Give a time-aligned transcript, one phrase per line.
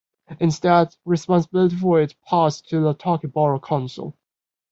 [0.39, 4.17] Instead responsibility for it passed to the Otaki Borough Council.